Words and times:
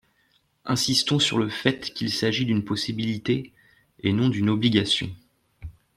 Insistons 0.65 1.19
sur 1.19 1.37
le 1.37 1.47
fait 1.47 1.91
qu’il 1.93 2.11
s’agit 2.11 2.43
d’une 2.47 2.65
possibilité 2.65 3.53
et 3.99 4.13
non 4.13 4.29
d’une 4.29 4.49
obligation. 4.49 5.15